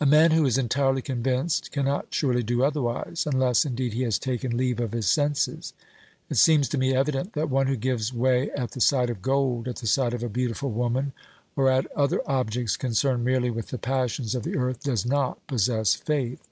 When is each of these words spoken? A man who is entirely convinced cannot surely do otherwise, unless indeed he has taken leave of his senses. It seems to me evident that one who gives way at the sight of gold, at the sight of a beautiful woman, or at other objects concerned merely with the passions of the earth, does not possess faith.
A 0.00 0.06
man 0.06 0.30
who 0.30 0.46
is 0.46 0.56
entirely 0.56 1.02
convinced 1.02 1.70
cannot 1.70 2.06
surely 2.08 2.42
do 2.42 2.62
otherwise, 2.64 3.26
unless 3.30 3.66
indeed 3.66 3.92
he 3.92 4.00
has 4.04 4.18
taken 4.18 4.56
leave 4.56 4.80
of 4.80 4.92
his 4.92 5.06
senses. 5.08 5.74
It 6.30 6.38
seems 6.38 6.70
to 6.70 6.78
me 6.78 6.94
evident 6.94 7.34
that 7.34 7.50
one 7.50 7.66
who 7.66 7.76
gives 7.76 8.14
way 8.14 8.50
at 8.52 8.70
the 8.70 8.80
sight 8.80 9.10
of 9.10 9.20
gold, 9.20 9.68
at 9.68 9.76
the 9.76 9.86
sight 9.86 10.14
of 10.14 10.22
a 10.22 10.30
beautiful 10.30 10.70
woman, 10.70 11.12
or 11.54 11.68
at 11.70 11.92
other 11.92 12.22
objects 12.24 12.78
concerned 12.78 13.26
merely 13.26 13.50
with 13.50 13.66
the 13.66 13.76
passions 13.76 14.34
of 14.34 14.42
the 14.42 14.56
earth, 14.56 14.82
does 14.82 15.04
not 15.04 15.46
possess 15.48 15.92
faith. 15.94 16.48